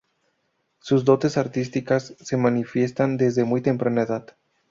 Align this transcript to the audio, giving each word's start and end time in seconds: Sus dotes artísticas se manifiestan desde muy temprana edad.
Sus 0.79 1.05
dotes 1.05 1.37
artísticas 1.37 2.15
se 2.19 2.35
manifiestan 2.35 3.17
desde 3.17 3.43
muy 3.43 3.61
temprana 3.61 4.01
edad. 4.01 4.35